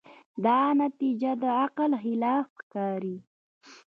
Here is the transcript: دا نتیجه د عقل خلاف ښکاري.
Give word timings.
دا 0.45 0.59
نتیجه 0.81 1.31
د 1.41 1.43
عقل 1.61 1.91
خلاف 2.03 2.47
ښکاري. 2.59 3.17